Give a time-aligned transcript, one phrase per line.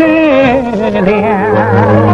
[0.00, 0.14] ទេ
[1.08, 2.05] លា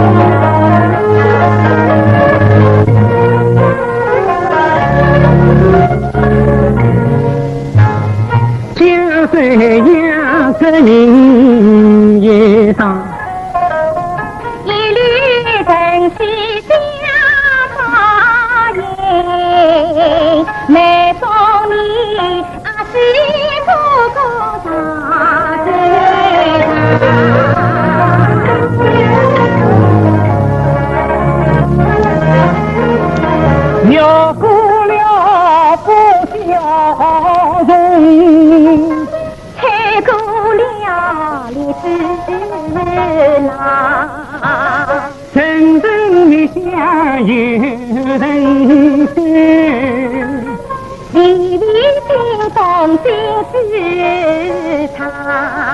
[54.88, 55.72] 他。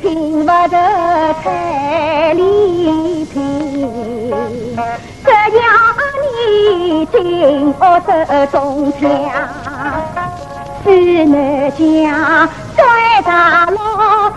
[0.00, 4.30] 听不得彩礼听
[5.24, 5.62] 只要
[6.22, 9.02] 你进我说中家
[10.82, 10.90] 四
[11.26, 12.82] 妹家在
[13.22, 14.32] 大陆哦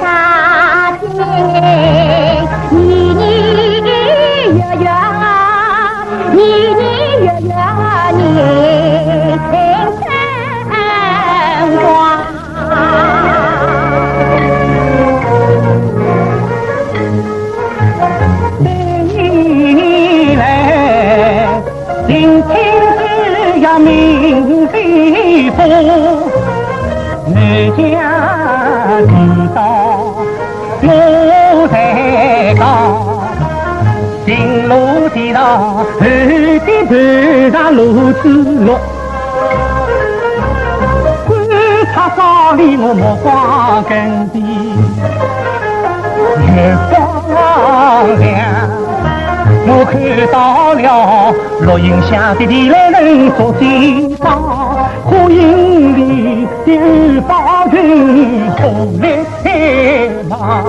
[0.00, 1.18] 大庆年
[2.70, 3.84] 年
[4.54, 4.86] 月月
[6.34, 6.38] 年
[6.76, 6.80] 年
[7.20, 7.52] 月月
[8.16, 9.69] 年
[38.22, 38.78] 是落
[41.26, 41.48] 观
[41.94, 44.40] 察哨里我目光更低
[46.54, 48.68] 月光亮
[49.66, 54.36] 我看到了落英下的地雷雷着几把
[55.04, 60.62] 火影里的二君军红脸马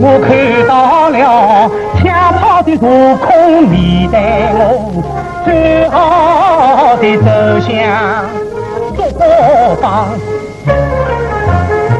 [0.00, 7.24] 我看到了枪炮的多空你带我最好的走
[7.60, 7.72] 向，
[8.94, 9.24] 竹过
[9.80, 10.10] 方。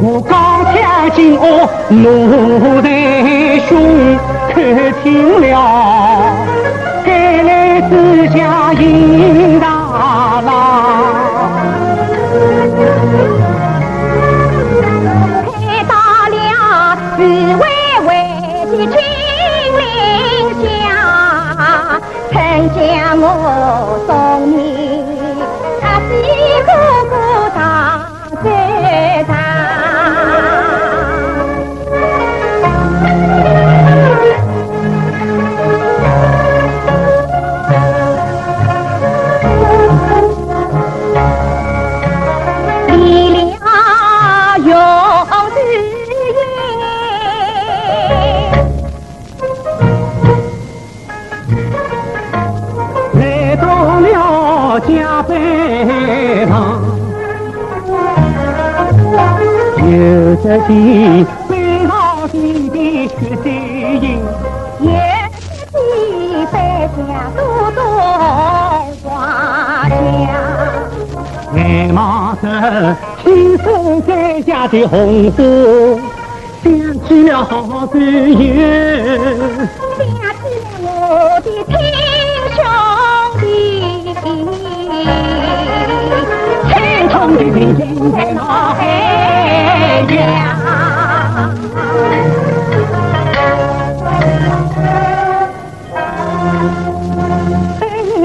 [0.03, 0.77] 我刚听
[1.15, 1.43] 见我
[1.89, 2.87] 奴在
[3.67, 3.71] 胸
[4.53, 4.55] 口
[5.03, 5.47] 听了，
[7.07, 7.09] 该
[7.43, 8.39] 来之下
[8.75, 9.67] 迎大
[10.43, 10.49] 郎。
[22.75, 24.28] 将我送。
[53.61, 56.81] 到了家倍上。
[59.81, 61.53] 有只地北
[61.87, 61.93] 高
[62.29, 62.77] 地的
[63.09, 63.11] 雪
[63.43, 63.47] 山
[64.03, 64.05] 鹰，
[64.81, 64.89] 也
[65.41, 65.41] 是
[65.73, 66.55] 地在
[66.97, 66.99] 下
[67.35, 67.39] 多
[67.73, 67.79] 多
[69.03, 69.07] 花
[69.89, 69.97] 香。
[71.55, 71.59] 眼
[71.95, 72.45] 望着
[73.25, 75.39] 青松山下的红花，
[76.63, 76.67] 想
[77.07, 77.97] 起了好战
[78.31, 78.39] 友。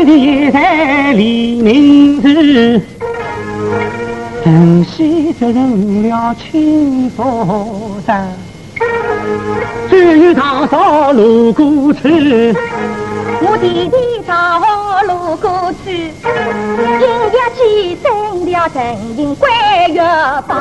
[0.06, 2.82] 一在黎明时，
[4.44, 8.28] 晨曦走入了青佛山，
[9.90, 12.54] 只有大嫂路过去，
[13.46, 14.32] 我弟弟早
[15.04, 16.14] 路过去，
[16.98, 17.04] 今
[17.34, 19.52] 夜起升了陈营关
[19.92, 20.02] 月
[20.48, 20.52] 榜，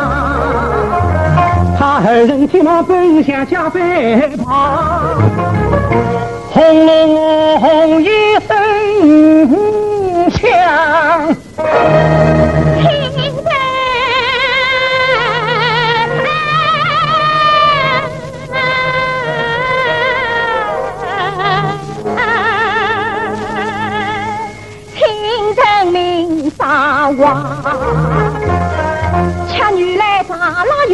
[1.78, 5.16] 他二人急忙奔向家北旁，
[6.50, 7.14] 轰隆
[7.60, 8.08] 隆一
[8.48, 8.50] 声
[10.30, 10.50] 响。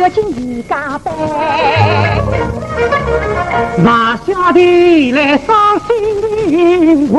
[0.08, 1.12] 老要进一家班，
[3.76, 7.14] 那下的来伤心慌，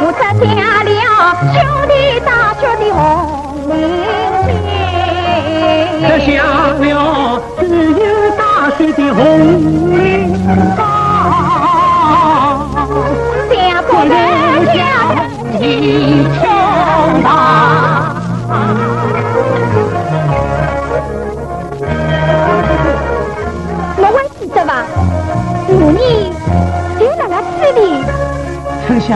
[0.00, 0.90] 我只听了
[1.54, 1.56] 兄
[1.86, 1.92] 弟
[2.26, 2.28] 大
[2.58, 2.98] 学的红
[3.68, 3.72] 领
[6.02, 6.20] 这巾。
[6.26, 6.36] 下
[6.80, 6.82] 了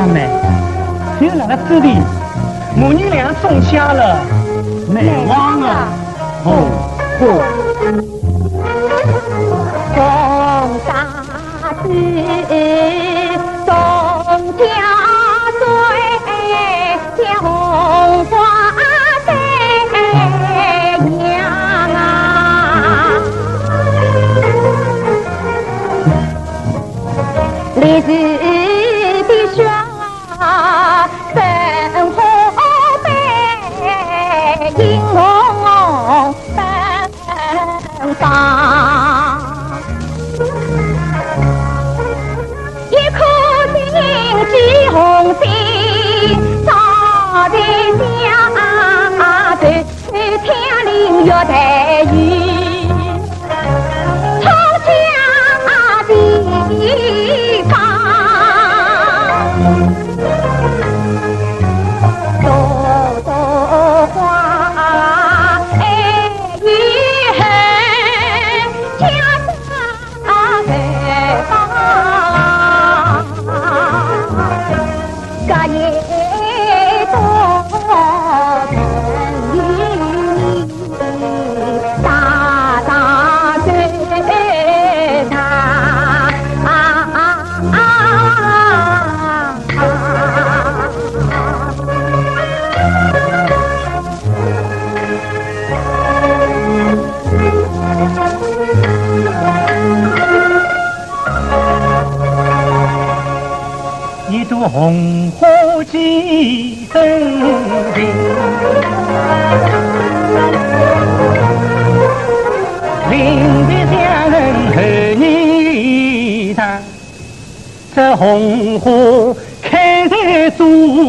[0.02, 0.28] 陈香妹，
[1.20, 1.96] 只有那个子弟，
[2.74, 4.18] 母女俩种下了，
[4.88, 5.88] 难忘啊！
[6.44, 6.48] 哦
[7.20, 7.24] 哦，
[9.94, 9.96] 种
[10.88, 10.90] 大
[11.84, 11.86] 子，
[13.64, 13.70] 种
[14.58, 14.60] 家
[15.60, 15.62] 穗，
[34.74, 35.31] 白，映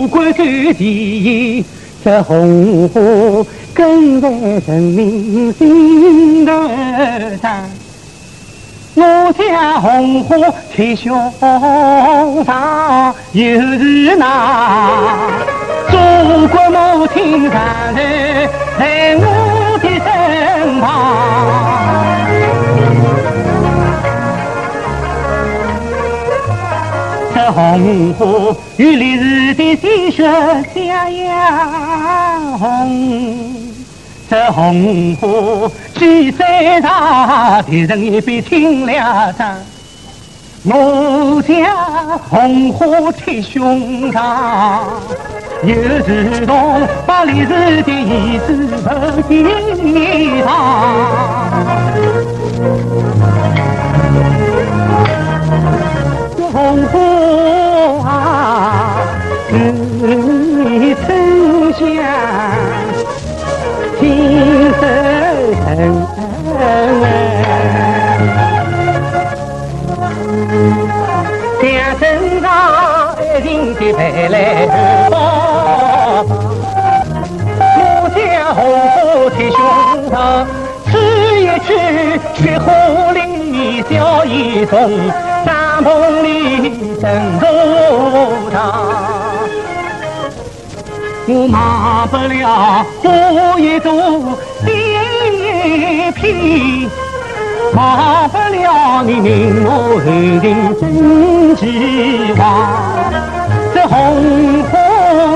[0.03, 0.43] 祖国头
[0.73, 1.63] 前，
[2.03, 2.99] 这红花
[3.73, 6.51] 根在人民心头
[7.41, 7.69] 上。
[8.95, 10.35] 我家红花
[10.75, 15.29] 贴胸膛，又是那
[15.89, 17.53] 中国母亲上
[17.95, 21.62] 来在我的身旁。
[27.43, 30.23] 这红花与烈日的鲜血
[30.73, 31.29] 相映
[32.57, 33.61] 红。
[34.29, 39.57] 这红花举在上，别人一杯清凉茶。
[40.63, 41.75] 我家
[42.29, 44.79] 红花贴胸膛，
[45.65, 45.75] 又
[46.07, 49.43] 如同把哪里是第一次碰见
[84.25, 84.89] 一种。
[85.45, 86.69] 帐篷里
[87.01, 87.45] 等着
[88.49, 88.55] 他，
[91.27, 93.91] 我忘不了花一朵，
[94.65, 94.67] 一
[96.11, 96.89] 片，
[97.73, 99.67] 忘不了你令我
[99.99, 100.43] 后庭
[100.79, 100.81] 真
[101.57, 101.61] 期
[102.39, 102.41] 望。
[103.73, 104.71] 这红花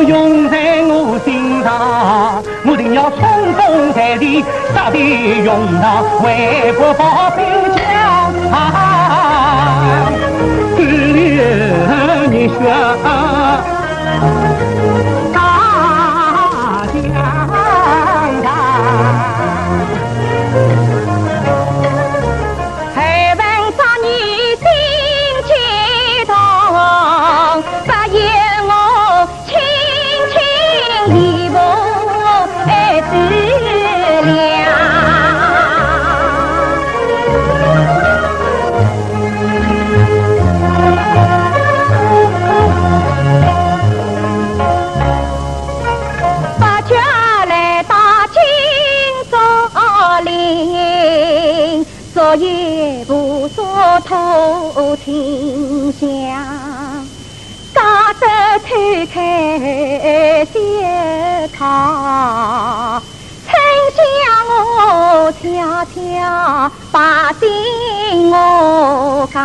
[0.03, 3.17] 拥在我心上，我定要冲
[3.57, 7.56] 锋在地，杀敌勇当，为国保边
[12.59, 13.06] 你
[65.27, 65.43] 我悄
[65.93, 69.43] 悄把心我讲，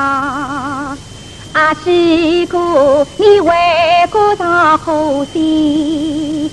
[1.54, 3.52] 阿西姑你为
[4.08, 6.48] 国上好心。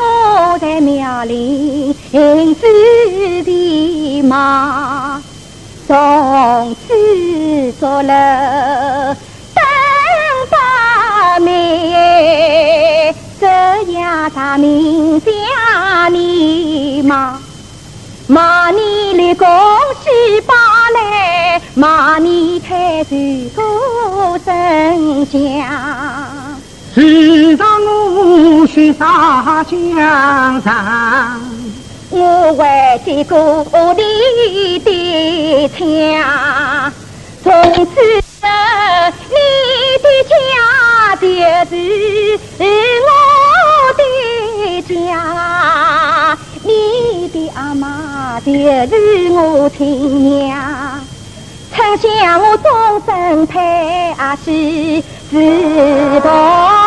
[0.00, 2.62] 我在庙里行走
[3.44, 5.22] 的马，
[5.86, 9.14] 从此做了
[9.54, 9.62] 登
[10.50, 13.46] 八妹，这
[13.92, 17.38] 样他名家你妈，
[18.26, 19.46] 骂你立功
[20.02, 20.54] 喜八
[20.94, 26.58] 来，骂你太岁过生祥。
[26.94, 31.38] 时常我雪洒江上，
[32.08, 36.92] 我为的故里的墙，
[37.42, 38.00] 从此
[39.28, 39.36] 你
[40.02, 40.34] 的家
[41.16, 41.26] 就
[41.68, 41.72] 是
[43.04, 43.10] 我
[47.64, 51.00] 阿妈就是我亲娘，
[51.72, 55.02] 曾想我终身配是。
[55.30, 56.83] 自动。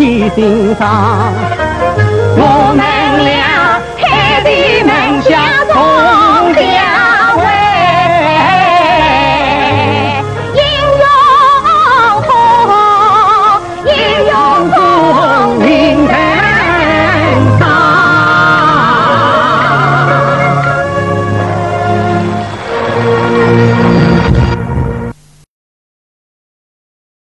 [0.00, 1.34] 早，在我天心上，
[2.36, 2.89] 我们。